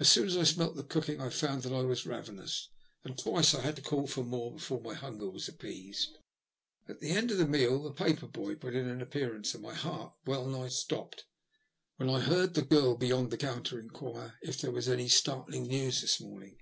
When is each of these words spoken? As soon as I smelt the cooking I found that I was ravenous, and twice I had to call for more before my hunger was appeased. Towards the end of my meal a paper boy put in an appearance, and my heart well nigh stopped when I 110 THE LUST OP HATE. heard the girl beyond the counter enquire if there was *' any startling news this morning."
As 0.00 0.10
soon 0.10 0.26
as 0.26 0.36
I 0.36 0.42
smelt 0.42 0.74
the 0.74 0.82
cooking 0.82 1.20
I 1.20 1.28
found 1.28 1.62
that 1.62 1.72
I 1.72 1.82
was 1.82 2.06
ravenous, 2.06 2.70
and 3.04 3.16
twice 3.16 3.54
I 3.54 3.60
had 3.60 3.76
to 3.76 3.82
call 3.82 4.08
for 4.08 4.24
more 4.24 4.50
before 4.54 4.80
my 4.80 4.94
hunger 4.94 5.30
was 5.30 5.46
appeased. 5.46 6.18
Towards 6.88 7.00
the 7.00 7.10
end 7.12 7.30
of 7.30 7.38
my 7.38 7.46
meal 7.46 7.86
a 7.86 7.92
paper 7.94 8.26
boy 8.26 8.56
put 8.56 8.74
in 8.74 8.88
an 8.88 9.00
appearance, 9.00 9.54
and 9.54 9.62
my 9.62 9.72
heart 9.74 10.12
well 10.26 10.46
nigh 10.46 10.66
stopped 10.70 11.26
when 11.98 12.08
I 12.08 12.12
110 12.14 12.18
THE 12.18 12.18
LUST 12.18 12.22
OP 12.24 12.32
HATE. 12.32 12.34
heard 12.34 12.54
the 12.54 12.74
girl 12.88 12.96
beyond 12.96 13.30
the 13.30 13.36
counter 13.36 13.78
enquire 13.78 14.38
if 14.42 14.60
there 14.60 14.72
was 14.72 14.88
*' 14.88 14.88
any 14.88 15.06
startling 15.08 15.68
news 15.68 16.00
this 16.00 16.20
morning." 16.20 16.58